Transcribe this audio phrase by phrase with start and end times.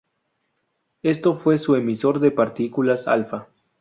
[1.03, 3.47] Esto fue su emisor de partículas alfa.